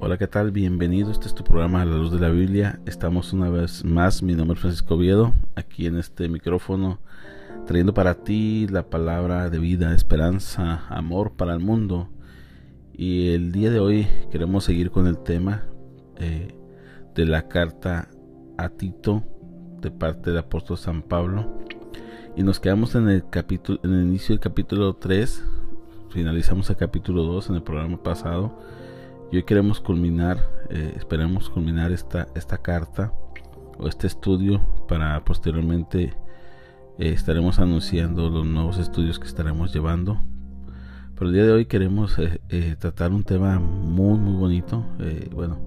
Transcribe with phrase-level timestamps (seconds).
[0.00, 0.52] Hola, ¿qué tal?
[0.52, 1.10] Bienvenido.
[1.10, 2.78] Este es tu programa a la luz de la Biblia.
[2.86, 4.22] Estamos una vez más.
[4.22, 7.00] Mi nombre es Francisco Oviedo, aquí en este micrófono,
[7.66, 12.08] trayendo para ti la palabra de vida, esperanza, amor para el mundo.
[12.92, 15.64] Y el día de hoy queremos seguir con el tema
[16.18, 16.54] eh,
[17.16, 18.08] de la carta
[18.56, 19.24] a Tito
[19.80, 21.58] de parte del apóstol San Pablo.
[22.36, 25.44] Y nos quedamos en el capítulo, en el inicio del capítulo 3.
[26.10, 28.56] Finalizamos el capítulo 2 en el programa pasado
[29.30, 30.38] y hoy queremos culminar,
[30.70, 33.12] eh, esperamos culminar esta, esta carta
[33.78, 36.14] o este estudio para posteriormente
[36.98, 40.20] eh, estaremos anunciando los nuevos estudios que estaremos llevando.
[41.14, 44.84] Pero el día de hoy queremos eh, tratar un tema muy muy bonito,
[45.34, 45.58] bueno,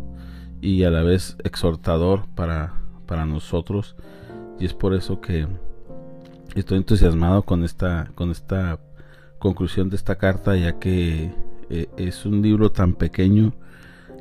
[0.62, 2.74] y a la vez exhortador para,
[3.06, 3.96] para nosotros.
[4.60, 5.48] Y es por eso que
[6.56, 8.80] estoy entusiasmado con esta, con esta
[9.40, 11.34] conclusión de esta carta, ya que
[11.74, 13.54] eh, es un libro tan pequeño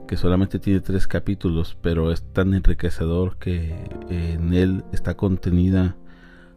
[0.06, 3.74] que solamente tiene tres capítulos, pero es tan enriquecedor que
[4.08, 5.96] eh, en él está contenida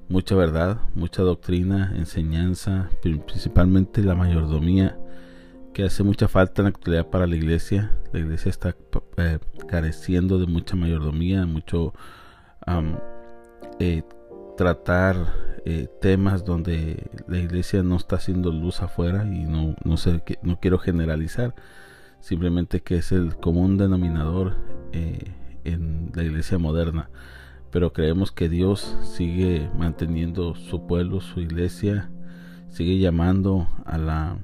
[0.08, 5.00] mucha verdad, mucha doctrina, enseñanza, principalmente la mayordomía,
[5.74, 7.92] que hace mucha falta en la actualidad para la iglesia.
[8.12, 8.76] La iglesia está
[9.18, 11.94] eh, careciendo de mucha mayordomía, mucho
[14.56, 15.16] tratar
[15.66, 20.60] eh, temas donde la iglesia no está haciendo luz afuera y no, no, sé, no
[20.60, 21.56] quiero generalizar,
[22.20, 24.58] simplemente que es el común denominador
[24.92, 25.32] eh,
[25.64, 27.10] en la iglesia moderna.
[27.72, 32.10] Pero creemos que Dios sigue manteniendo su pueblo, su iglesia,
[32.70, 34.38] sigue llamando a la,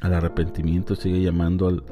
[0.00, 1.84] al arrepentimiento, sigue llamando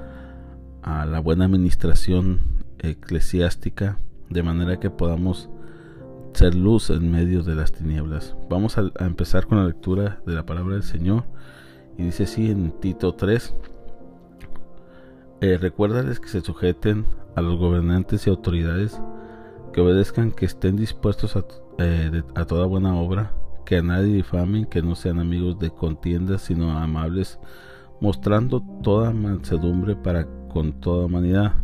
[0.82, 2.40] a la buena administración
[2.78, 5.50] eclesiástica, de manera que podamos
[6.33, 8.36] ser luz en medio de las tinieblas.
[8.48, 11.25] Vamos a, empezar con la lectura de la palabra del Señor.
[11.98, 13.55] Y dice así en Tito 3.
[15.41, 19.01] Eh, recuérdales que se sujeten a los gobernantes y autoridades,
[19.73, 21.45] que obedezcan, que estén dispuestos a,
[21.79, 23.33] eh, a toda buena obra,
[23.64, 27.39] que a nadie difamen, que no sean amigos de contiendas, sino amables,
[28.01, 31.55] mostrando toda mansedumbre para con toda humanidad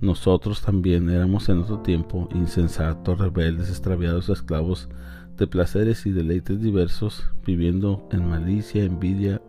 [0.00, 4.88] nosotros también éramos en otro tiempo insensatos, rebeldes, extraviados, esclavos
[5.36, 9.40] de placeres y deleites diversos, viviendo en malicia, envidia,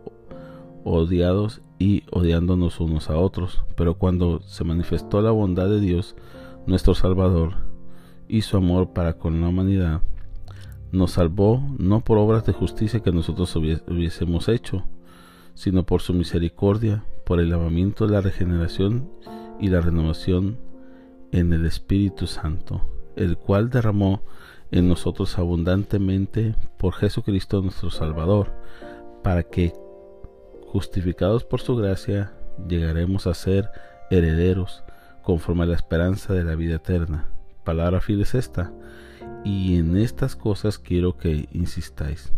[0.83, 3.63] odiados y odiándonos unos a otros.
[3.75, 6.15] Pero cuando se manifestó la bondad de Dios,
[6.65, 7.67] nuestro Salvador,
[8.27, 10.01] y su amor para con la humanidad,
[10.91, 14.83] nos salvó no por obras de justicia que nosotros hubiésemos hecho,
[15.53, 19.09] sino por su misericordia, por el lavamiento de la regeneración
[19.59, 20.57] y la renovación
[21.31, 22.81] en el Espíritu Santo,
[23.15, 24.21] el cual derramó
[24.71, 28.53] en nosotros abundantemente por Jesucristo nuestro Salvador,
[29.23, 29.73] para que,
[30.67, 32.33] justificados por su gracia,
[32.67, 33.69] llegaremos a ser
[34.09, 34.83] herederos
[35.23, 37.27] conforme a la esperanza de la vida eterna.
[37.63, 38.71] Palabra fiel es esta,
[39.43, 42.31] y en estas cosas quiero que insistáis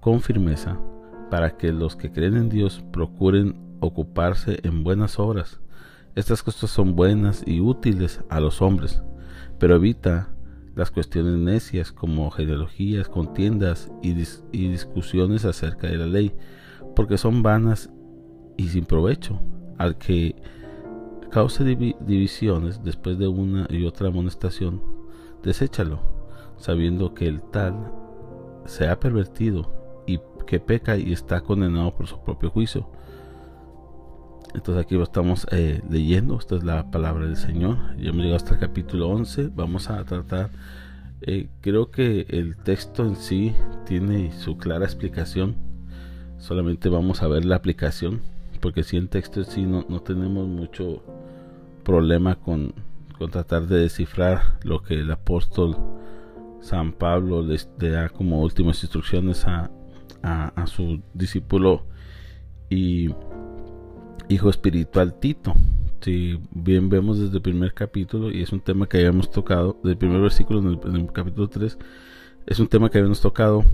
[0.00, 0.78] con firmeza,
[1.30, 5.60] para que los que creen en Dios procuren ocuparse en buenas obras,
[6.18, 9.02] estas cosas son buenas y útiles a los hombres,
[9.60, 10.30] pero evita
[10.74, 14.14] las cuestiones necias como genealogías, contiendas y,
[14.52, 16.34] discusiones acerca de la ley,
[16.96, 17.90] porque son vanas
[18.56, 19.40] y sin provecho.
[19.76, 20.34] Al que
[21.30, 24.82] cause divisiones después de una y otra amonestación,
[25.44, 26.00] deséchalo,
[26.56, 27.92] sabiendo que el tal
[28.66, 30.18] se ha pervertido y
[30.48, 32.90] que peca y está condenado por su propio juicio.
[34.58, 37.78] Entonces aquí lo estamos eh, leyendo, esta es la palabra del Señor.
[37.96, 40.50] Ya hemos llegado hasta el capítulo 11, vamos a tratar,
[41.20, 43.54] eh, creo que el texto en sí
[43.86, 45.54] tiene su clara explicación,
[46.38, 48.20] solamente vamos a ver la aplicación,
[48.60, 51.04] porque si el texto en sí no, no tenemos mucho
[51.84, 52.74] problema con,
[53.16, 55.76] con, tratar de descifrar lo que el apóstol
[56.62, 59.70] San Pablo les da como últimas instrucciones a,
[60.24, 61.86] a, a su discípulo.
[62.70, 63.08] Y
[64.28, 65.54] hijo espiritual Tito.
[66.00, 69.96] Si bien vemos desde el primer capítulo, y es un tema que habíamos tocado, del
[69.96, 71.78] primer versículo en el, capítulo 3,
[72.46, 73.64] es un tema que habíamos tocado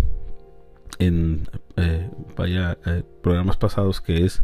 [0.98, 1.46] en
[1.76, 4.42] eh, eh, programas pasados, que es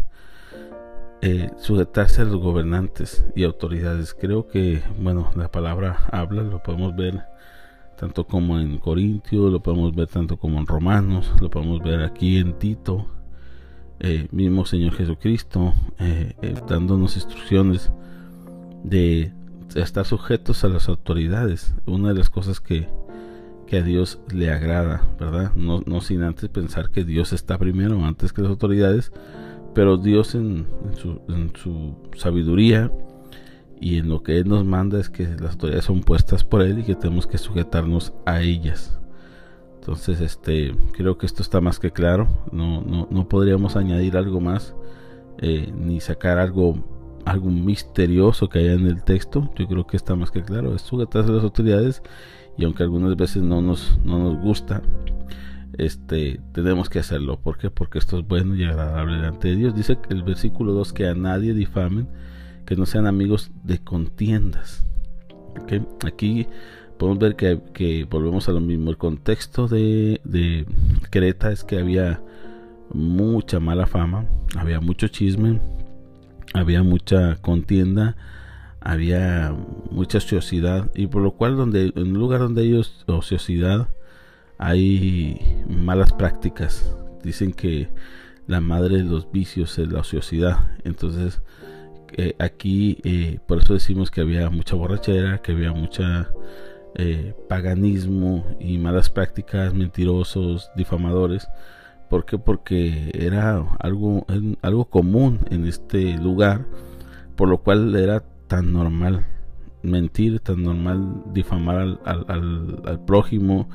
[1.22, 4.14] eh, sujetarse a los gobernantes y autoridades.
[4.14, 7.20] Creo que, bueno, la palabra habla, lo podemos ver
[7.98, 12.38] tanto como en Corintios, lo podemos ver tanto como en Romanos, lo podemos ver aquí
[12.38, 13.06] en Tito,
[14.00, 17.92] eh, mismo Señor Jesucristo, eh, eh, dándonos instrucciones
[18.82, 19.32] de
[19.74, 21.74] estar sujetos a las autoridades.
[21.86, 22.88] Una de las cosas que,
[23.66, 25.52] que a Dios le agrada, ¿verdad?
[25.54, 29.12] No, no, sin antes pensar que Dios está primero, antes que las autoridades,
[29.74, 30.66] pero Dios en,
[30.96, 32.90] su, en, su, sabiduría
[33.80, 36.80] y en lo que Él nos manda es que las autoridades son puestas por Él
[36.80, 38.99] y que tenemos que sujetarnos a ellas.
[39.80, 42.28] Entonces, este, creo que esto está más que claro.
[42.52, 44.74] No, no, no podríamos añadir algo más
[45.38, 46.76] eh, ni sacar algo,
[47.24, 49.50] algo misterioso que haya en el texto.
[49.56, 50.74] Yo creo que está más que claro.
[50.74, 52.02] Es sujetarse a las autoridades
[52.58, 54.82] y aunque algunas veces no nos, no nos gusta,
[55.78, 57.40] este, tenemos que hacerlo.
[57.40, 57.70] ¿Por qué?
[57.70, 59.74] Porque esto es bueno y agradable delante de Dios.
[59.74, 62.06] Dice el versículo 2 que a nadie difamen,
[62.66, 64.86] que no sean amigos de contiendas.
[66.06, 66.46] Aquí
[67.00, 68.90] podemos ver que, volvemos a lo mismo.
[68.90, 70.20] El contexto de,
[71.08, 72.20] Creta es que había
[72.92, 75.60] mucha mala fama, había mucho chisme,
[76.52, 78.16] había mucha contienda,
[78.80, 79.56] había
[79.90, 83.88] mucha ociosidad y por lo cual donde en un lugar donde hay ociosidad
[84.58, 86.94] hay malas prácticas.
[87.24, 87.88] Dicen que
[88.46, 90.70] la madre de los vicios es la ociosidad.
[90.84, 91.40] Entonces
[92.12, 96.28] eh, aquí eh, por eso decimos que había mucha borrachera, que había mucha
[96.94, 101.48] eh, paganismo y malas prácticas, mentirosos, difamadores.
[102.08, 104.26] Porque era algo,
[104.62, 106.66] algo común en este lugar,
[107.36, 109.24] por lo cual era tan normal
[109.82, 113.68] mentir, tan normal difamar al, al, al, prójimo,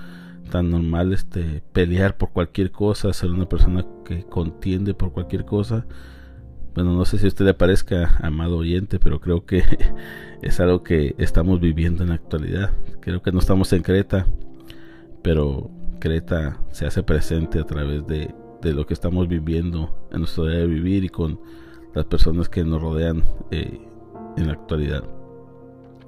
[0.52, 5.86] tan normal este pelear por cualquier cosa, ser una persona que contiende por cualquier cosa.
[6.76, 9.64] Bueno, no sé si usted le parezca, amado oyente, pero creo que
[10.42, 12.74] es algo que estamos viviendo en la actualidad.
[13.00, 14.28] Creo que no estamos en Creta,
[15.24, 20.58] pero Creta se hace presente a través de, lo que estamos viviendo en nuestro día
[20.58, 21.40] de vivir y con
[21.94, 23.80] las personas que nos rodean eh,
[24.36, 25.04] en la actualidad.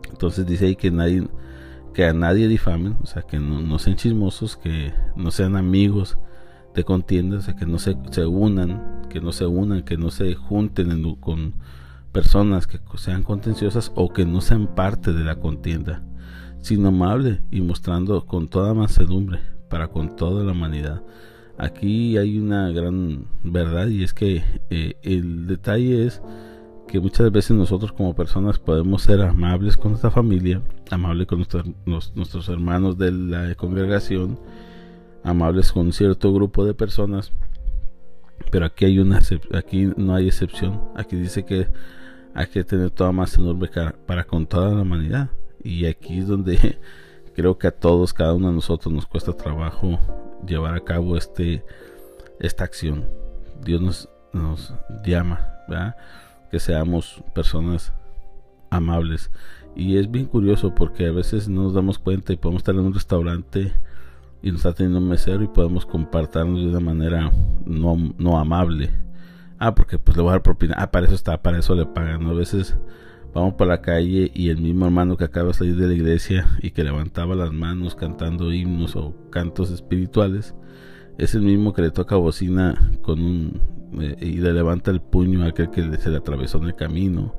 [0.09, 5.29] Entonces dice ahí que a nadie difamen, o sea, que no, sean chismosos, que no
[5.31, 6.17] sean amigos
[6.77, 7.95] de contiendas, que no se,
[8.27, 11.56] unan, que no se unan, que no se junten con
[12.12, 16.03] personas que sean contenciosas o que no sean parte de la contienda,
[16.62, 19.39] sino amable y mostrando con toda mansedumbre
[19.71, 21.01] para con toda la humanidad.
[21.57, 26.21] Aquí hay una gran verdad y es que eh, el detalle es
[26.88, 31.44] que muchas veces nosotros como personas podemos ser amables con nuestra familia, amables con
[32.15, 34.38] nuestros hermanos de la congregación,
[35.23, 37.31] amables con cierto grupo de personas,
[38.51, 39.19] pero aquí hay una
[39.53, 40.81] aquí no hay excepción.
[40.95, 41.67] Aquí dice que
[42.33, 43.69] hay que tener toda más enorme
[44.05, 45.29] para con toda la humanidad
[45.63, 46.77] y aquí es donde
[47.35, 49.99] creo que a todos, cada uno de nosotros nos cuesta trabajo
[50.45, 51.63] llevar a cabo este,
[52.39, 53.07] esta acción.
[53.63, 54.73] Dios nos, nos
[55.03, 55.39] llama,
[56.49, 57.93] que seamos personas
[58.69, 59.31] amables.
[59.75, 62.81] Y es bien curioso porque a veces no nos damos cuenta y podemos estar en
[62.81, 63.73] un restaurante
[64.42, 67.31] y nos está teniendo un mesero y podemos compartirnos de una manera
[67.66, 68.92] no, no amable.
[69.60, 70.75] Ah, porque pues le voy a dar propina.
[70.78, 72.28] Ah, para eso está, para eso le pagan.
[72.28, 72.78] A veces
[73.34, 76.48] vamos por la calle y el mismo hermano que acaba de salir de la iglesia
[76.62, 80.56] y que levantaba las manos cantando himnos o cantos espirituales,
[81.18, 83.62] es el mismo que le toca bocina con un
[84.00, 87.36] eh, y le levanta el puño a aquel que se le atravesó en el camino.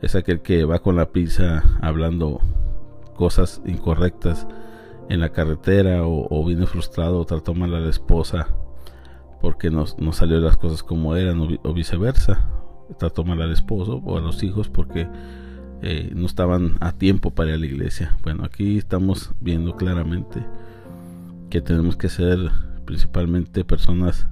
[0.00, 2.40] Es aquel que va con la prisa hablando
[3.14, 4.46] cosas incorrectas
[5.08, 8.48] en la carretera o, viene frustrado o trató mal a la esposa
[9.40, 12.46] porque no, no salió las cosas como eran o viceversa
[12.98, 15.08] trató mal al esposo o a los hijos porque
[15.82, 18.16] eh, no estaban a tiempo para ir a la iglesia.
[18.22, 20.44] Bueno, aquí estamos viendo claramente
[21.50, 22.38] que tenemos que ser
[22.84, 24.28] principalmente personas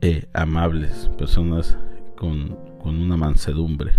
[0.00, 1.76] eh, amables, personas
[2.16, 3.92] con, con, una mansedumbre.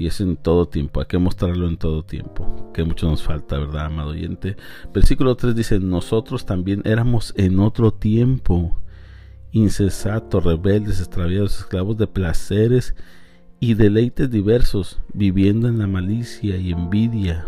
[0.00, 3.58] Y es en todo tiempo, hay que mostrarlo en todo tiempo, que mucho nos falta,
[3.58, 4.56] ¿verdad, amado oyente?
[4.94, 8.80] Versículo 3 dice, nosotros también éramos en otro tiempo
[9.52, 12.94] insensatos, rebeldes, extraviados, esclavos de placeres
[13.58, 17.44] y deleites diversos, viviendo en la malicia y envidia,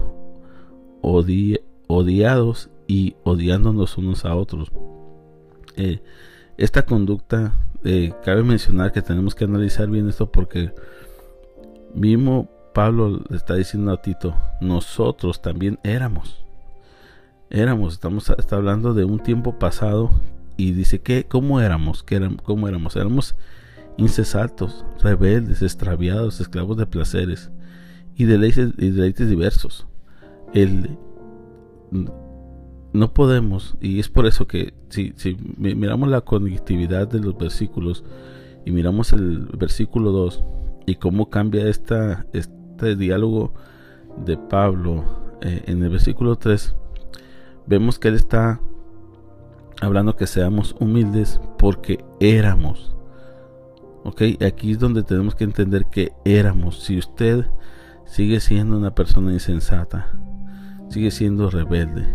[1.01, 4.71] odiados y odiándonos unos a otros.
[5.77, 6.03] Eh,
[6.59, 10.75] esta conducta, eh, cabe mencionar que tenemos que analizar bien esto porque
[11.95, 16.45] mismo Pablo le está diciendo a Tito, nosotros también éramos.
[17.51, 20.11] Éramos, estamos está hablando de un tiempo pasado
[20.57, 23.37] y dice que cómo éramos, que cómo éramos, éramos
[23.99, 27.51] incesatos, rebeldes, extraviados, esclavos de placeres
[28.17, 29.87] y deleites, y deleites diversos.
[30.55, 30.97] El,
[32.93, 38.03] no podemos, y es por eso que si, si miramos la conectividad de los versículos
[38.65, 40.43] y miramos el versículo 2
[40.87, 43.55] y cómo cambia esta, este diálogo
[44.25, 45.05] de Pablo
[45.41, 46.75] eh, en el versículo 3,
[47.67, 48.61] vemos que él está
[49.81, 52.93] hablando que seamos humildes porque éramos
[54.05, 56.83] Ok, aquí es donde tenemos que entender que éramos.
[56.83, 57.47] Si usted
[58.05, 60.09] sigue siendo una persona insensata,
[60.89, 62.07] sigue siendo rebelde,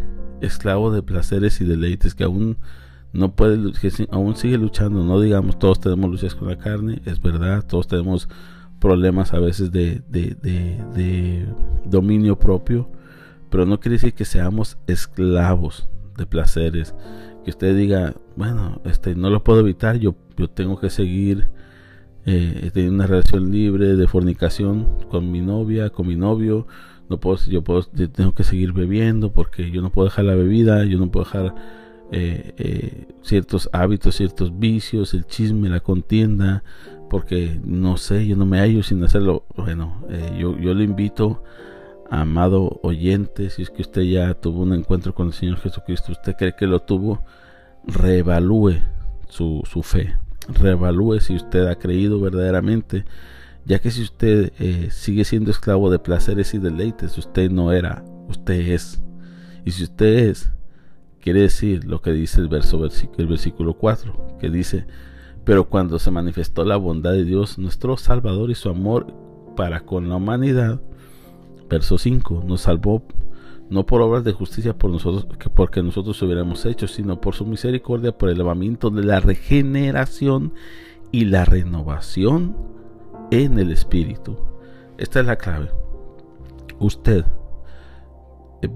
[0.42, 2.58] esclavo de placeres y deleites que aún
[3.14, 5.02] no puede, que aún sigue luchando.
[5.06, 8.28] No digamos todos tenemos luchas con la carne, es verdad, todos tenemos
[8.80, 11.46] problemas a veces de, de
[11.86, 12.90] dominio propio,
[13.50, 16.96] pero no quiere decir que seamos esclavos de placeres.
[17.44, 21.48] Que usted diga, bueno, este no lo puedo evitar, yo, yo tengo que seguir
[22.26, 26.68] eh, teniendo una relación libre de fornicación con mi novia, con mi novio.
[27.10, 30.84] No puedo, yo puedo, tengo que seguir bebiendo porque yo no puedo dejar la bebida,
[30.84, 31.56] yo no puedo dejar
[32.12, 36.66] eh, eh, ciertos hábitos, ciertos vicios, el chisme, la contienda,
[37.10, 39.46] porque no sé, yo no me hallo sin hacerlo.
[39.56, 41.44] Bueno, eh, yo, yo le invito
[42.10, 46.36] amado oyente, si es que usted ya tuvo un encuentro con el Señor Jesucristo, usted
[46.38, 47.24] cree que lo tuvo,
[47.86, 48.76] reevalúe
[49.28, 53.06] su, su fe, reevalúe si usted ha creído verdaderamente,
[53.66, 58.04] ya que si usted eh, sigue siendo esclavo de placeres y deleites, usted no era,
[58.30, 59.02] usted es.
[59.66, 60.50] Y si usted es,
[61.20, 62.82] quiere decir lo que dice el, verso,
[63.18, 64.88] el versículo 4, que dice,
[65.48, 69.08] pero cuando se manifestó la bondad de Dios, nuestro Salvador y su amor
[69.56, 70.82] para con la humanidad,
[71.70, 72.44] Verso 5.
[72.46, 73.04] Nos salvó
[73.70, 77.46] no por obras de justicia por nosotros, que porque nosotros hubiéramos hecho, sino por su
[77.46, 80.54] misericordia, por el lavamiento de la regeneración
[81.13, 82.58] y la renovación
[83.32, 84.38] en el Espíritu.
[84.98, 85.72] Esta es la clave.
[86.77, 87.24] Usted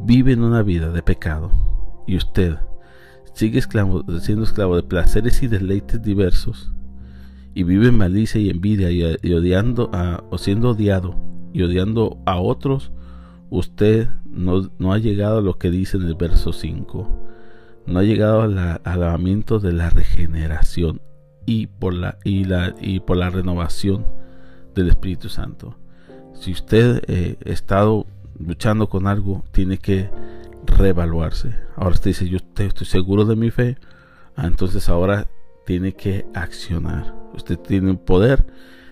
[0.05, 1.51] vive en una vida de pecado
[2.07, 2.55] y usted
[3.33, 6.71] sigue esclavo, siendo esclavo de placeres y deleites diversos
[7.53, 11.15] y vive en malicia y envidia y, odiando a, o siendo odiado
[11.53, 12.91] y odiando a otros,
[13.49, 17.27] usted no, ha llegado a lo que dice en el verso 5.
[17.87, 21.01] No ha llegado al alabamiento de la regeneración
[21.45, 24.05] y por la, y la, y por la renovación
[24.75, 25.75] del Espíritu Santo.
[26.33, 28.05] Si usted eh, ha estado
[28.39, 30.09] luchando con algo, tiene que
[30.65, 31.55] reevaluarse.
[31.75, 33.77] Ahora usted dice, yo estoy, seguro de mi fe.
[34.35, 35.27] Ah, entonces ahora
[35.65, 37.13] tiene que accionar.
[37.33, 38.45] Usted tiene un poder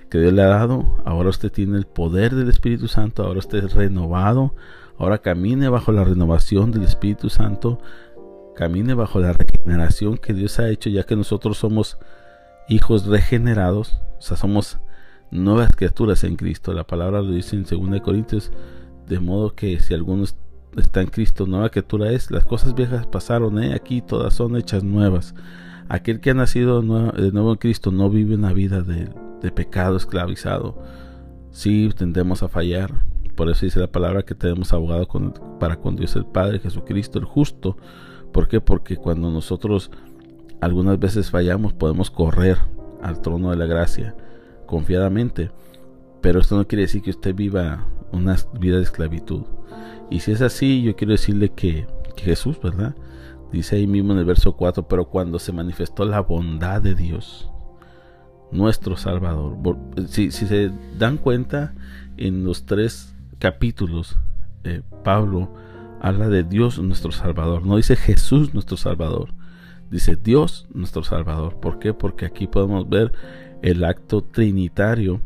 [0.10, 0.98] que Dios le ha dado.
[1.06, 4.56] Ahora usted tiene el poder del Espíritu Santo, ahora usted es renovado,
[4.98, 7.80] ahora camine bajo la renovación del Espíritu Santo,
[8.56, 11.98] camine bajo la regeneración que Dios ha hecho, ya que nosotros somos
[12.68, 14.80] hijos regenerados, o sea, somos
[15.32, 16.74] nuevas criaturas en Cristo.
[16.74, 18.52] La palabra lo dice en 2 Corintios,
[19.08, 20.26] de modo que si alguno
[20.78, 23.74] está en Cristo, nueva criatura es, las cosas viejas pasaron, ¿eh?
[23.74, 25.34] aquí todas son hechas nuevas.
[25.88, 29.10] Aquel que ha nacido de nuevo en Cristo no vive una vida de,
[29.42, 30.78] de pecado esclavizado.
[31.52, 32.94] Sí, tendemos a fallar.
[33.36, 35.08] Por eso dice la palabra que tenemos abogado
[35.60, 37.78] para con Dios el Padre, Jesucristo el justo.
[38.32, 38.62] ¿Por qué?
[38.62, 39.90] Porque cuando nosotros
[40.62, 42.58] algunas veces fallamos podemos correr
[43.02, 44.16] al trono de la gracia
[44.66, 45.52] confiadamente.
[46.22, 49.44] Pero esto no quiere decir que usted viva una vida de esclavitud.
[50.10, 51.88] Y si es así, yo quiero decirle que,
[52.18, 52.96] Jesús, ¿verdad?
[53.52, 57.50] Dice ahí mismo en el verso 4, pero cuando se manifestó la bondad de Dios,
[58.52, 59.58] nuestro Salvador.
[60.08, 61.74] Si, se dan cuenta,
[62.18, 64.18] en los tres capítulos,
[64.64, 65.50] eh, Pablo
[66.02, 67.66] habla de Dios nuestro Salvador.
[67.66, 69.30] No dice Jesús nuestro Salvador.
[69.90, 71.60] Dice Dios nuestro Salvador.
[71.60, 71.94] ¿Por qué?
[71.94, 73.12] Porque aquí podemos ver
[73.62, 75.22] el acto trinitario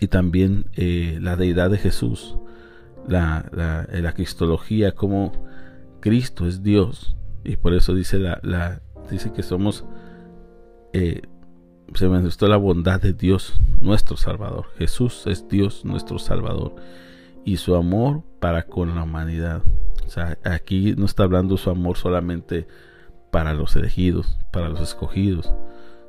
[0.00, 2.36] y también eh, la deidad de Jesús.
[3.06, 5.32] La, la, cristología, como
[6.00, 7.16] Cristo es Dios.
[7.44, 9.84] Y por eso dice, la, dice que somos
[10.92, 11.22] eh,
[11.94, 14.66] se manifestó la bondad de Dios, nuestro Salvador.
[14.78, 16.76] Jesús es Dios, nuestro Salvador.
[17.44, 19.62] Y su amor para con la humanidad.
[20.06, 22.66] O sea, aquí no está hablando su amor solamente
[23.30, 25.52] para los elegidos, para los escogidos,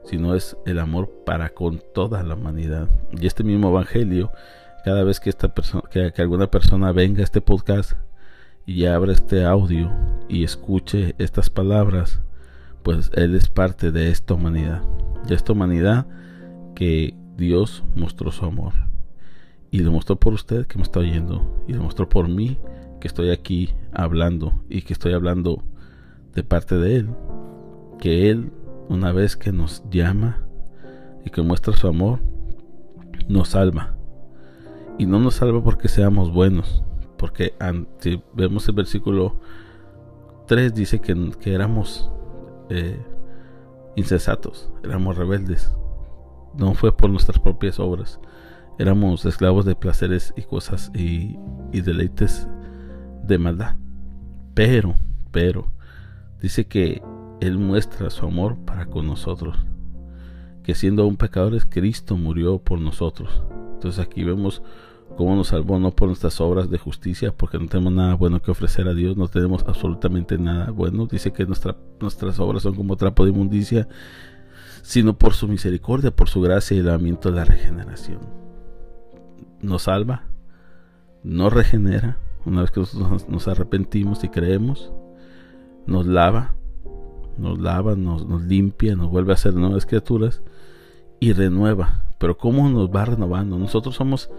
[0.05, 2.89] sino es el amor para con toda la humanidad.
[3.11, 4.31] Y este mismo evangelio,
[4.83, 7.93] cada vez que esta persona, que, alguna persona venga a este podcast
[8.65, 9.91] y abra este audio
[10.29, 12.21] y escuche estas palabras,
[12.83, 14.81] pues él es parte de esta humanidad
[15.27, 16.05] de esta humanidad
[16.75, 18.73] que Dios mostró su amor.
[19.69, 21.63] Y lo mostró por usted que me está oyendo.
[21.67, 22.57] Y lo mostró por mí
[22.99, 24.63] que estoy aquí hablando.
[24.69, 25.63] Y que estoy hablando
[26.33, 27.09] de parte de Él.
[27.99, 28.51] Que Él,
[28.91, 30.43] una vez que nos llama
[31.25, 32.19] y que muestra su amor,
[33.29, 33.95] nos salva.
[34.97, 36.83] Y no nos salva porque seamos buenos.
[37.17, 37.53] Porque
[37.99, 39.37] si vemos el versículo
[40.47, 42.11] 3 dice que, que éramos
[42.69, 43.01] eh,
[43.95, 45.73] insensatos, éramos rebeldes.
[46.57, 48.19] No fue por nuestras propias obras.
[48.77, 51.37] Éramos esclavos de placeres y cosas y,
[51.71, 52.47] deleites
[53.23, 53.75] de maldad.
[54.53, 54.95] Pero,
[55.31, 55.71] pero,
[56.41, 57.01] dice que
[57.41, 59.57] Él muestra su amor para con nosotros.
[60.63, 63.41] que siendo aún pecadores, Cristo murió por nosotros.
[63.73, 64.61] Entonces aquí vemos
[65.17, 68.51] cómo nos salvó no por nuestras obras de justicia, porque no tenemos nada bueno que
[68.51, 71.07] ofrecer a Dios, no tenemos absolutamente nada bueno.
[71.07, 73.87] Dice que nuestra, nuestras obras son como trapo de inmundicia,
[74.83, 78.19] sino por su misericordia, por su gracia y el lavamiento de la regeneración.
[79.61, 80.25] Nos salva,
[81.23, 84.91] nos regenera, una vez que nosotros nos arrepentimos y creemos,
[85.87, 86.53] nos lava,
[87.41, 90.41] nos lava, nos, nos limpia, nos vuelve a ser nuevas criaturas
[91.19, 92.03] y renueva.
[92.17, 93.57] Pero ¿cómo nos va renovando?
[93.57, 94.29] Nosotros somos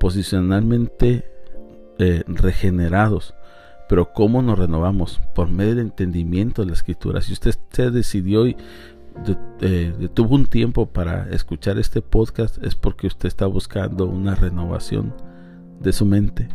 [0.00, 1.24] posicionalmente
[1.98, 3.34] eh, regenerados.
[3.88, 5.20] Pero ¿cómo nos renovamos?
[5.34, 7.20] Por medio del entendimiento de la escritura.
[7.20, 8.56] Si usted se decidió y
[9.60, 15.14] eh, tuvo un tiempo para escuchar este podcast, es porque usted está buscando una renovación
[15.80, 16.48] de su mente.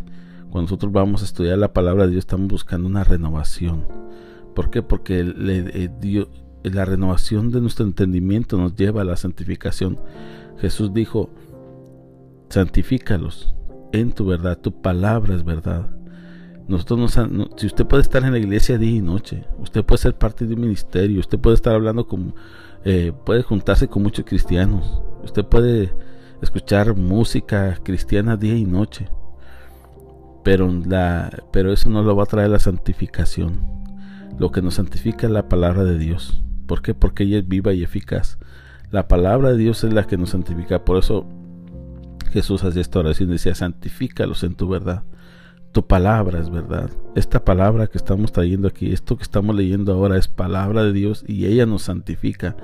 [0.51, 3.85] Cuando nosotros vamos a estudiar la palabra de Dios, estamos buscando una renovación.
[4.53, 4.81] ¿Por qué?
[4.81, 5.23] Porque
[5.99, 6.27] Dios,
[6.63, 9.99] la renovación de nuestro entendimiento nos lleva a la santificación.
[10.59, 11.29] Jesús dijo,
[12.49, 13.55] santifícalos
[13.91, 15.89] en tu verdad, tu palabra es verdad.
[16.67, 20.17] Nosotros no, si usted puede estar en la iglesia día y noche, usted puede ser
[20.17, 22.33] parte de un ministerio, usted puede estar hablando con,
[22.85, 25.93] eh, puede juntarse con muchos cristianos, usted puede
[26.41, 29.09] escuchar música cristiana día y noche,
[30.43, 33.80] pero, la, pero eso no lo va a traer la santificación.
[34.39, 36.43] Lo que nos santifica es la palabra de Dios.
[36.65, 36.93] ¿Por qué?
[36.93, 38.37] Porque ella es viva y eficaz.
[38.91, 40.83] La palabra de Dios es la que nos santifica.
[40.83, 41.25] Por eso
[42.31, 45.03] Jesús hacía esta oración y decía, santifícalos en tu verdad.
[45.71, 46.89] Tu palabra es verdad.
[47.15, 51.23] Esta palabra que estamos trayendo aquí, esto que estamos leyendo ahora es palabra de Dios
[51.27, 52.57] y ella nos santifica.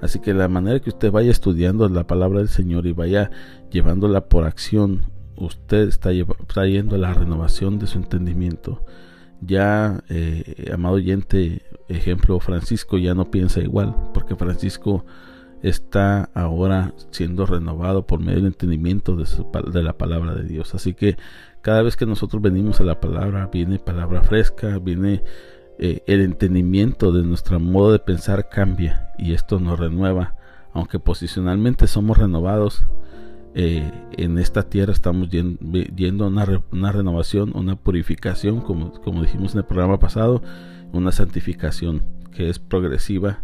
[0.00, 3.30] Así que la manera que usted vaya estudiando la palabra del Señor y vaya
[3.70, 5.02] llevándola por acción,
[5.36, 6.10] usted está
[6.46, 8.84] trayendo la renovación de su entendimiento.
[9.40, 15.04] Ya, eh, amado oyente, ejemplo, Francisco ya no piensa igual, porque Francisco
[15.62, 19.26] está ahora siendo renovado por medio del entendimiento de,
[19.72, 20.74] de, la palabra de Dios.
[20.74, 21.16] Así que
[21.62, 25.22] cada vez que nosotros venimos a la palabra, viene palabra fresca, viene
[25.78, 30.34] eh, el entendimiento de nuestro modo de pensar cambia y esto nos renueva.
[30.72, 32.86] Aunque posicionalmente somos renovados,
[33.54, 39.58] eh, en esta tierra estamos yendo, a una, renovación, una purificación, como, como dijimos en
[39.58, 40.42] el programa pasado,
[40.92, 43.42] una santificación que es progresiva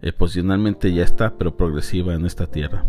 [0.00, 2.84] eh, posicionalmente ya está, pero progresiva en esta tierra.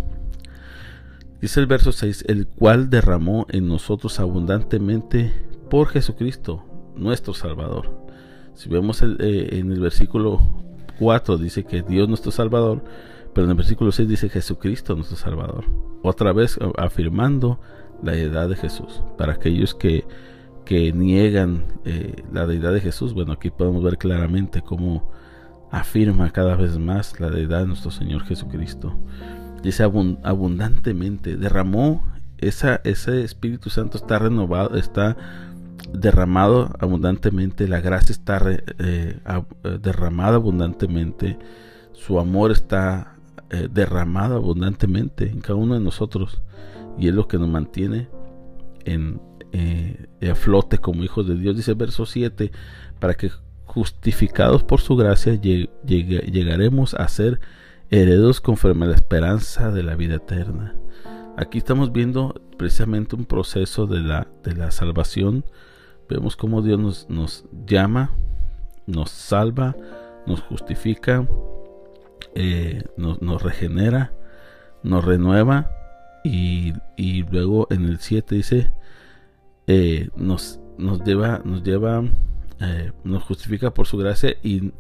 [1.42, 5.34] Dice el verso 6, el cual derramó en nosotros abundantemente
[5.70, 8.08] por Jesucristo, nuestro Salvador.
[8.54, 9.08] Si vemos eh,
[9.58, 10.42] en el versículo
[11.00, 12.84] 4 dice que Dios nuestro Salvador,
[13.40, 15.64] pero en el versículo 6 dice Jesucristo nuestro Salvador.
[16.04, 17.58] Otra vez afirmando
[18.04, 19.02] la deidad de Jesús.
[19.18, 20.04] Para aquellos que,
[20.66, 25.10] que niegan eh, la deidad de Jesús, bueno, aquí podemos ver claramente cómo
[25.72, 29.00] afirma cada vez más la deidad de nuestro Señor Jesucristo.
[29.64, 32.04] Dice abundantemente, derramó
[32.40, 35.16] esa, ese Espíritu Santo está renovado, está
[35.94, 38.42] derramado abundantemente, la gracia está
[38.80, 39.18] eh,
[39.82, 41.40] derramada abundantemente,
[41.94, 43.16] su amor está
[43.50, 46.42] eh, derramado abundantemente en cada uno de nosotros
[46.98, 48.08] y es lo que nos mantiene
[48.86, 51.56] en a flote como hijos de Dios.
[51.56, 52.52] Dice verso 7,
[53.00, 53.32] para que
[53.66, 57.40] justificados por su gracia, llegaremos a ser
[57.92, 60.76] heredos conforme a la esperanza de la vida eterna.
[61.38, 65.46] Aquí estamos viendo precisamente un proceso de la, de la salvación.
[66.10, 68.12] Vemos cómo Dios nos, nos llama,
[68.88, 69.76] nos salva,
[70.26, 71.28] nos justifica,
[72.36, 74.14] eh, nos, regenera,
[74.84, 75.72] nos renueva
[76.24, 76.74] y,
[77.32, 78.72] luego en el 7 dice,
[79.68, 82.04] eh, nos, nos lleva, nos lleva
[82.62, 84.74] eh, nos justifica por su gracia y,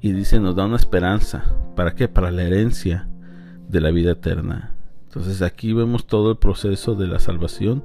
[0.00, 1.44] y dice, nos da una esperanza.
[1.76, 2.08] ¿Para qué?
[2.08, 3.08] Para la herencia
[3.68, 4.74] de la vida eterna.
[5.04, 7.84] Entonces aquí vemos todo el proceso de la salvación.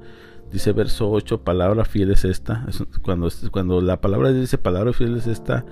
[0.51, 2.65] Dice verso 8, palabra fiel es esta.
[3.03, 5.63] Cuando, cuando la palabra dice palabra fiel es esta,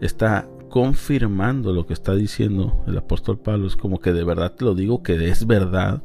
[0.00, 3.68] está confirmando lo que está diciendo el apóstol Pablo.
[3.68, 6.02] Es como que de verdad te lo digo, que es verdad,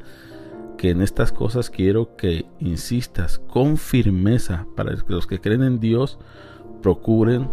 [0.78, 6.20] que en estas cosas quiero que insistas con firmeza para los que creen en Dios
[6.84, 7.50] procuren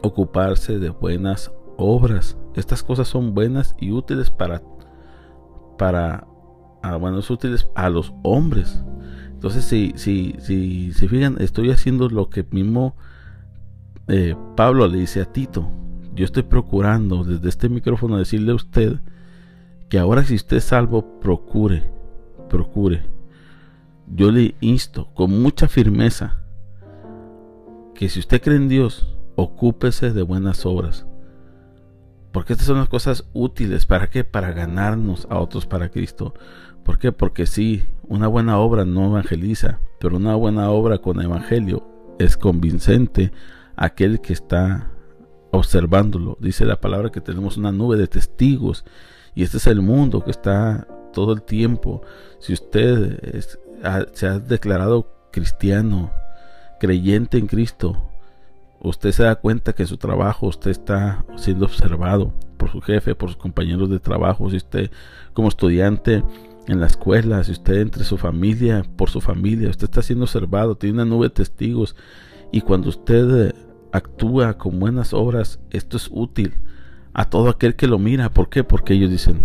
[0.00, 2.38] ocuparse de buenas obras.
[2.54, 4.62] Estas cosas son buenas y útiles para
[5.76, 6.26] para
[6.82, 8.82] a, bueno, útiles a los hombres.
[9.32, 12.96] Entonces, si, si, si se fijan, estoy haciendo lo que mismo
[14.08, 15.81] eh, Pablo le dice a Tito.
[16.14, 19.00] Yo estoy procurando desde este micrófono decirle a usted
[19.88, 21.90] que ahora si usted es salvo, procure,
[22.48, 23.02] procure.
[24.06, 26.42] Yo le insto con mucha firmeza
[27.94, 31.06] que si usted cree en Dios, ocúpese de buenas obras.
[32.30, 33.86] Porque estas son las cosas útiles.
[33.86, 34.24] ¿Para qué?
[34.24, 36.34] Para ganarnos a otros para Cristo.
[36.84, 37.12] ¿Por qué?
[37.12, 41.86] Porque sí, una buena obra no evangeliza, pero una buena obra con evangelio
[42.18, 43.32] es convincente
[43.76, 44.91] aquel que está
[45.52, 46.36] observándolo.
[46.40, 48.84] Dice la palabra que tenemos una nube de testigos
[49.34, 52.02] y este es el mundo que está todo el tiempo.
[52.40, 53.44] Si usted
[54.12, 56.10] se ha declarado cristiano,
[56.80, 58.10] creyente en Cristo,
[58.80, 63.14] usted se da cuenta que en su trabajo usted está siendo observado por su jefe,
[63.14, 64.90] por sus compañeros de trabajo, si usted
[65.32, 66.24] como estudiante
[66.66, 70.76] en la escuela, si usted entre su familia, por su familia, usted está siendo observado,
[70.76, 71.96] tiene una nube de testigos
[72.52, 73.54] y cuando usted
[73.92, 76.54] actúa con buenas obras, esto es útil
[77.14, 78.30] a todo aquel que lo mira.
[78.30, 78.64] ¿Por qué?
[78.64, 79.40] Porque ellos dicen,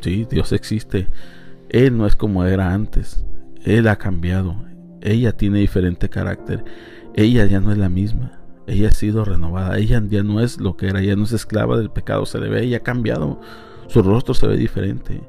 [0.00, 1.08] sí, Dios existe.
[1.68, 3.24] Él no es como era antes.
[3.64, 4.56] Él ha cambiado.
[5.00, 6.64] Ella tiene diferente carácter.
[7.14, 8.32] Ella ya no es la misma.
[8.66, 9.78] Ella ha sido renovada.
[9.78, 11.00] Ella ya no es lo que era.
[11.00, 12.26] Ella no es esclava del pecado.
[12.26, 12.64] Se le ve.
[12.64, 13.40] Ella ha cambiado.
[13.88, 15.20] Su rostro se ve diferente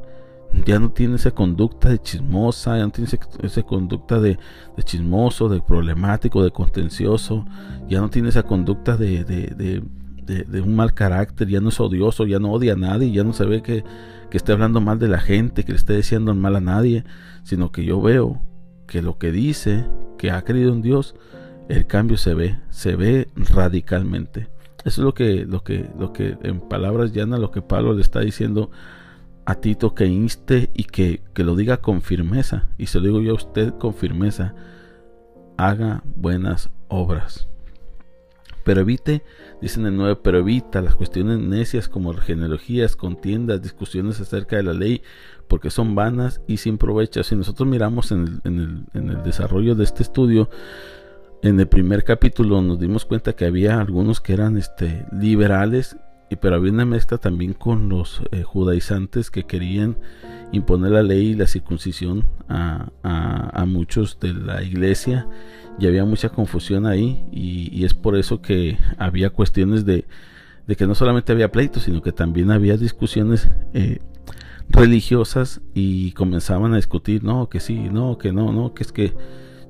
[0.65, 3.09] ya no tiene esa conducta de chismosa, ya no tiene
[3.43, 4.37] esa, conducta de,
[4.83, 7.45] chismoso, de problemático, de contencioso,
[7.87, 12.39] ya no tiene esa conducta de, de, un mal carácter, ya no es odioso, ya
[12.39, 13.83] no odia a nadie, ya no se ve que,
[14.29, 17.03] que esté hablando mal de la gente, que le esté diciendo mal a nadie,
[17.43, 18.41] sino que yo veo
[18.87, 19.85] que lo que dice,
[20.17, 21.15] que ha creído en Dios,
[21.69, 24.49] el cambio se ve, se ve radicalmente.
[24.83, 28.01] Eso es lo que, lo que, lo que en palabras llanas, lo que Pablo le
[28.01, 28.71] está diciendo
[29.45, 32.67] a Tito que inste y que, lo diga con firmeza.
[32.77, 34.54] Y se lo digo yo a usted con firmeza.
[35.58, 37.47] Haga buenas obras.
[38.63, 39.23] Pero evite,
[39.60, 44.73] dicen el 9, pero evita las cuestiones necias como genealogías, contiendas, discusiones acerca de la
[44.73, 45.01] ley,
[45.47, 47.23] porque son vanas y sin provecho.
[47.23, 50.49] Si nosotros miramos en el, en el, en el desarrollo de este estudio,
[51.41, 55.97] en el primer capítulo nos dimos cuenta que había algunos que eran este, liberales
[56.31, 59.97] y pero había una mezcla también con los eh, judaizantes que querían
[60.53, 65.27] imponer la ley y la circuncisión a, a, muchos de la iglesia
[65.77, 70.05] y había mucha confusión ahí y, es por eso que había cuestiones de,
[70.67, 73.99] de, que no solamente había pleitos sino que también había discusiones eh,
[74.69, 79.13] religiosas y comenzaban a discutir no que sí no que no no que es que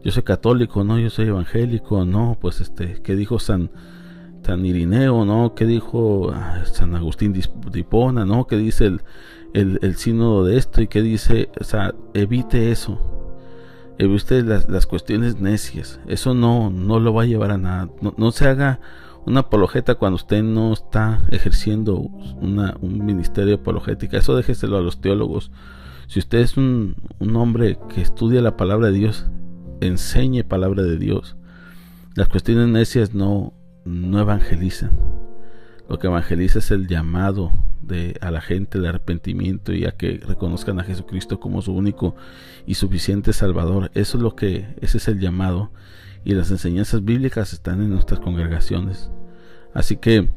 [0.03, 3.71] yo soy católico no yo soy evangélico no pues este que dijo San
[4.43, 5.53] San Irineo, ¿no?
[5.55, 8.47] ¿Qué dijo ah, San Agustín de Hipona, ¿no?
[8.47, 9.01] ¿Qué dice el,
[9.53, 10.81] el, el, sínodo de esto?
[10.81, 12.99] Y qué dice, o sea, evite eso.
[13.97, 15.99] Evite las, las cuestiones necias.
[16.07, 17.89] Eso no, no lo va a llevar a nada.
[18.17, 18.79] No, se haga
[19.25, 24.17] una apologeta cuando usted no está ejerciendo una, un ministerio apologética.
[24.17, 25.51] Eso déjeselo a los teólogos.
[26.07, 29.27] Si usted es un, un hombre que estudia la palabra de Dios,
[29.81, 31.37] enseñe palabra de Dios.
[32.15, 33.53] Las cuestiones necias no,
[33.85, 34.91] no evangeliza.
[35.89, 40.21] Lo que evangeliza es el llamado de, a la gente de arrepentimiento y a que
[40.25, 42.15] reconozcan a Jesucristo como su único
[42.65, 43.91] y suficiente Salvador.
[43.93, 45.71] Eso es lo que, ese es el llamado.
[46.23, 49.09] Y las enseñanzas bíblicas están en nuestras congregaciones.
[49.73, 50.29] Así que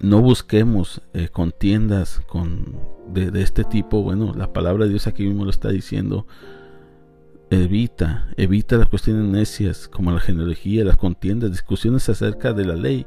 [0.00, 4.02] no busquemos eh, contiendas con, de, de, este tipo.
[4.02, 6.26] Bueno, la palabra de Dios aquí mismo lo está diciendo
[7.50, 13.06] evita, evita las cuestiones necias como la genealogía, las contiendas, discusiones acerca de la ley.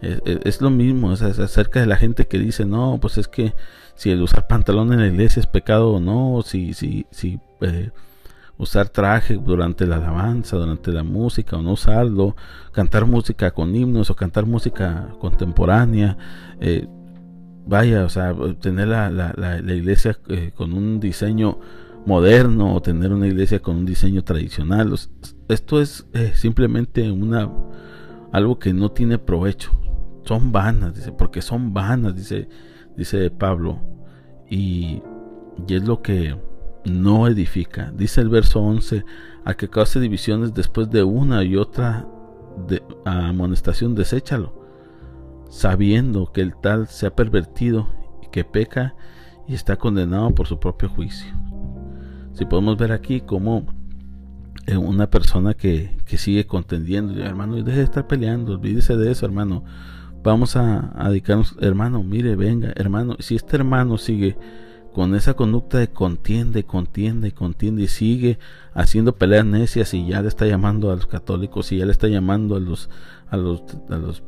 [0.00, 3.54] Es, lo mismo, es, acerca de la gente que dice, no, pues es que
[3.94, 7.90] si el usar pantalón en la iglesia es pecado o no, si, si, si eh,
[8.58, 12.36] usar traje durante la alabanza, durante la música o no usarlo,
[12.72, 16.16] cantar música con himnos o cantar música contemporánea.
[16.60, 16.86] Eh,
[17.66, 21.58] vaya, o sea, tener la, la, la, iglesia eh, con un diseño
[22.06, 24.94] moderno o tener una iglesia con un diseño tradicional.
[25.48, 27.50] Esto es eh, simplemente una
[28.32, 29.70] algo que no tiene provecho.
[30.24, 32.48] Son vanas, dice, porque son vanas, dice,
[32.96, 33.80] dice Pablo.
[34.50, 35.02] Y,
[35.68, 36.36] y es lo que
[36.84, 37.92] no edifica.
[37.96, 39.04] Dice el verso 11,
[39.44, 42.08] a que cause divisiones después de una y otra
[43.04, 44.52] amonestación, deséchalo,
[45.48, 47.88] sabiendo que el tal se ha pervertido
[48.22, 48.94] y que peca
[49.46, 51.43] y está condenado por su propio juicio.
[52.34, 53.64] Si podemos ver aquí como
[54.66, 59.24] eh, una persona que, que sigue contendiendo, hermano, deje de estar peleando, olvídese de eso,
[59.24, 59.64] hermano.
[60.24, 64.38] Vamos a, dedicarnos, hermano, mire, venga, hermano, si este hermano sigue
[64.94, 68.38] con esa conducta de contiende, contiende, contiende y sigue
[68.72, 72.08] haciendo peleas necias y ya le está llamando a los católicos y ya le está
[72.08, 72.88] llamando a los
[73.28, 73.62] a los,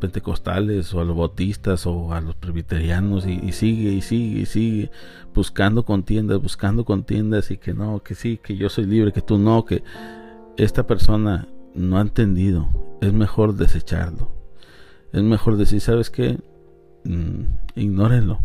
[0.00, 4.90] pentecostales o a los bautistas o a los presbiterianos y, sigue y sigue y sigue
[5.35, 9.38] buscando contiendas, buscando contiendas y que no, que sí, que yo soy libre, que tú
[9.38, 9.82] no, que
[10.56, 12.68] esta persona no ha entendido.
[13.00, 14.30] Es mejor desecharlo.
[15.12, 16.38] Es mejor decir, ¿sabes qué?
[17.04, 17.44] mm,
[17.76, 18.40] ignórenlo.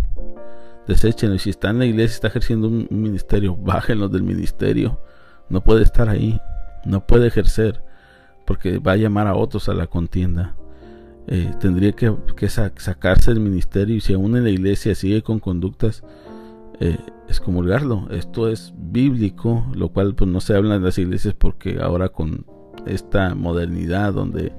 [0.87, 1.35] Deséchenlo.
[1.35, 4.99] Y si está en la iglesia, está ejerciendo un ministerio, bájenlo del ministerio.
[5.49, 6.39] No puede estar ahí.
[6.85, 7.83] No puede ejercer.
[8.45, 10.55] Porque va a llamar a otros a la contienda.
[11.27, 12.13] Eh, tendría que,
[12.49, 13.95] sacarse del ministerio.
[13.95, 16.03] Y si aún en la iglesia sigue con conductas,
[16.79, 18.07] eh, excomulgarlo.
[18.11, 19.65] Esto es bíblico.
[19.73, 22.45] Lo cual pues, no se habla en las iglesias porque ahora con
[22.85, 24.51] esta modernidad donde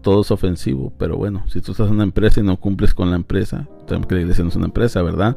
[0.00, 3.10] todo es ofensivo, pero bueno, si tú estás en una empresa y no cumples con
[3.10, 5.36] la empresa, sabemos que la iglesia no es una empresa, ¿verdad?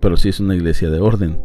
[0.00, 1.40] Pero si es una iglesia de orden,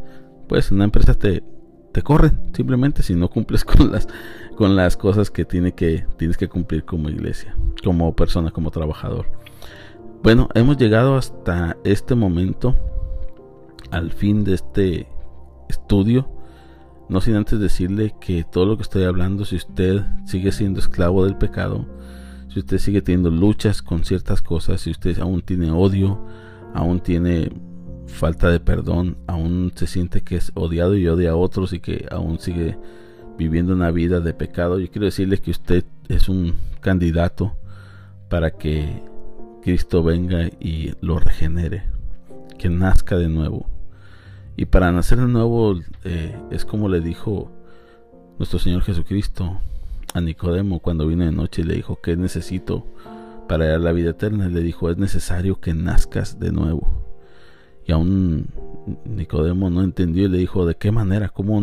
[0.47, 1.43] pues una empresa te,
[1.91, 4.07] te corren, simplemente si no cumples con las,
[4.55, 9.25] con las cosas que, tiene que tienes que cumplir como iglesia, como persona, como trabajador.
[10.23, 12.75] Bueno, hemos llegado hasta este momento,
[13.89, 15.07] al fin de este
[15.67, 16.29] estudio.
[17.09, 21.25] No sin antes decirle que todo lo que estoy hablando, si usted sigue siendo esclavo
[21.25, 21.85] del pecado,
[22.47, 26.23] si usted sigue teniendo luchas con ciertas cosas, si usted aún tiene odio,
[26.73, 27.51] aún tiene
[28.07, 32.05] falta de perdón, aún se siente que es odiado y odia a otros y que
[32.11, 32.77] aún sigue
[33.41, 37.57] viviendo una vida de pecado, yo quiero decirle que usted es un candidato
[38.29, 39.01] para que
[39.63, 41.85] Cristo venga y lo regenere,
[42.59, 43.65] que nazca de nuevo.
[44.55, 47.51] Y para nacer de nuevo eh, es como le dijo
[48.37, 49.59] nuestro Señor Jesucristo,
[50.13, 52.85] a Nicodemo cuando vino de noche y le dijo, ¿qué necesito
[53.47, 54.49] para dar la vida eterna?
[54.49, 56.87] Le dijo, es necesario que nazcas de nuevo.
[57.87, 58.45] Y aún
[59.05, 61.29] Nicodemo no entendió y le dijo, ¿de qué manera?
[61.29, 61.59] ¿Cómo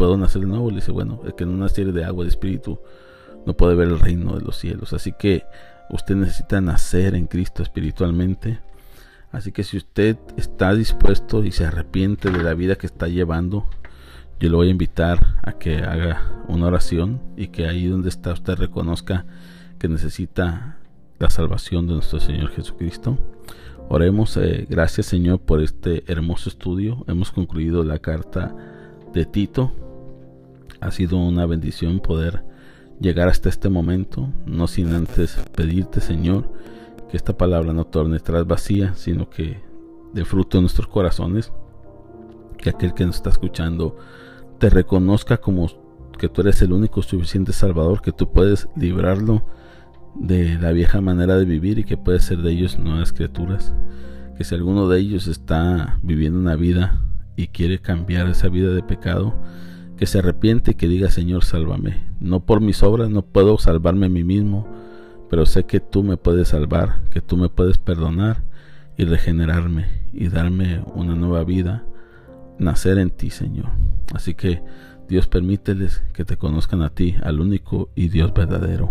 [0.00, 0.70] puedo nacer de nuevo?
[0.70, 2.80] Le dice, bueno, es que en una serie de agua de espíritu
[3.44, 4.94] no puede ver el reino de los cielos.
[4.94, 5.44] Así que
[5.90, 8.60] usted necesita nacer en Cristo espiritualmente.
[9.30, 13.68] Así que si usted está dispuesto y se arrepiente de la vida que está llevando,
[14.40, 18.32] yo le voy a invitar a que haga una oración y que ahí donde está
[18.32, 19.26] usted reconozca
[19.78, 20.78] que necesita
[21.18, 23.18] la salvación de nuestro Señor Jesucristo.
[23.90, 27.04] Oremos, eh, gracias Señor por este hermoso estudio.
[27.06, 28.56] Hemos concluido la carta
[29.12, 29.89] de Tito.
[30.80, 32.44] Ha sido una bendición poder
[33.00, 36.50] llegar hasta este momento, no sin antes pedirte Señor
[37.10, 39.60] que esta palabra no torne tras vacía, sino que
[40.12, 41.52] de fruto en nuestros corazones,
[42.56, 43.96] que aquel que nos está escuchando
[44.58, 45.68] te reconozca como
[46.18, 49.44] que tú eres el único suficiente Salvador, que tú puedes librarlo
[50.14, 53.74] de la vieja manera de vivir y que puedes ser de ellos nuevas criaturas.
[54.36, 57.00] Que si alguno de ellos está viviendo una vida
[57.36, 59.34] y quiere cambiar esa vida de pecado,
[60.00, 62.00] que se arrepiente y que diga Señor, sálvame.
[62.20, 64.66] No por mis obras, no puedo salvarme a mí mismo,
[65.28, 68.42] pero sé que tú me puedes salvar, que tú me puedes perdonar
[68.96, 71.84] y regenerarme y darme una nueva vida
[72.58, 73.72] nacer en ti, Señor.
[74.14, 74.62] Así que
[75.06, 78.90] Dios permíteles que te conozcan a ti, al único y Dios verdadero.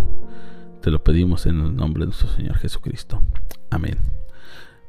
[0.79, 3.23] Te lo pedimos en el nombre de nuestro Señor Jesucristo.
[3.71, 3.97] Amén.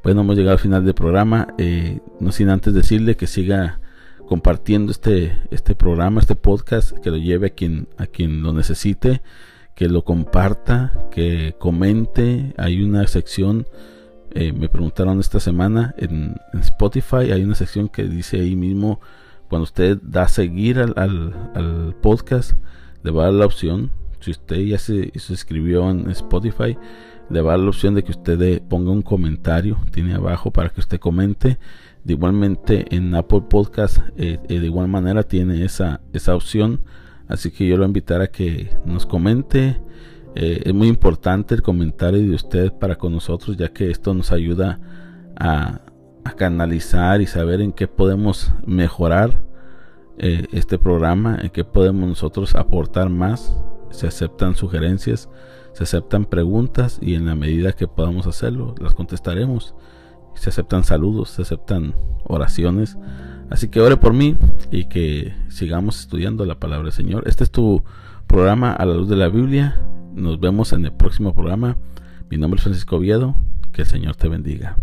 [0.05, 1.49] Bueno, hemos llegado al final del programa.
[1.57, 3.81] Eh, no sin antes decirle que siga
[4.31, 9.23] compartiendo este, este programa, este podcast, que lo lleve a quien, a quien lo necesite,
[9.75, 12.55] que lo comparta, que comente.
[12.57, 13.67] Hay una sección
[14.31, 19.01] eh, me preguntaron esta semana en, Spotify hay una sección que dice ahí mismo
[19.49, 22.53] cuando usted da a seguir al, podcast
[23.03, 23.91] le va a dar la opción
[24.21, 26.77] si usted ya se suscribió en Spotify
[27.31, 30.99] le va la opción de que usted ponga un comentario tiene abajo para que usted
[30.99, 31.59] comente.
[32.05, 36.81] Igualmente en Apple Podcast eh, eh, de igual manera tiene esa, esa opción.
[37.29, 39.81] Así que yo lo invitar a que nos comente.
[40.35, 44.33] Eh, es muy importante el comentario de usted para con nosotros, ya que esto nos
[44.33, 44.81] ayuda
[45.37, 45.83] a,
[46.37, 49.43] canalizar y saber en qué podemos mejorar
[50.17, 53.53] este programa, en qué podemos nosotros aportar más.
[53.91, 55.29] Se aceptan sugerencias,
[55.73, 59.75] se aceptan preguntas y en la medida que podamos hacerlo, las contestaremos.
[60.35, 62.97] Se aceptan saludos, se aceptan oraciones.
[63.51, 64.37] Así que ore por mí
[64.71, 67.25] y que sigamos estudiando la palabra del Señor.
[67.27, 67.83] Este es tu
[68.27, 69.81] programa a la luz de la Biblia
[70.15, 71.77] nos vemos en el próximo programa.
[72.29, 73.37] Mi nombre es Francisco Oviedo.
[73.73, 74.77] Que el Señor te bendiga.